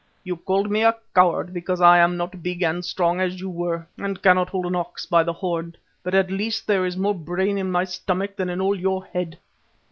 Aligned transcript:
You 0.23 0.35
called 0.35 0.71
me 0.71 0.81
a 0.83 0.95
coward 1.13 1.53
because 1.53 1.79
I 1.79 1.99
am 1.99 2.17
not 2.17 2.41
big 2.41 2.63
and 2.63 2.83
strong 2.83 3.21
as 3.21 3.39
you 3.39 3.51
were, 3.51 3.85
and 3.99 4.19
cannot 4.19 4.49
hold 4.49 4.65
an 4.65 4.75
ox 4.75 5.05
by 5.05 5.21
the 5.21 5.31
horns, 5.33 5.75
but 6.01 6.15
at 6.15 6.31
least 6.31 6.65
there 6.65 6.87
is 6.87 6.97
more 6.97 7.13
brain 7.13 7.55
in 7.59 7.69
my 7.69 7.83
stomach 7.83 8.35
than 8.35 8.49
in 8.49 8.61
all 8.61 8.73
your 8.73 9.05
head. 9.05 9.37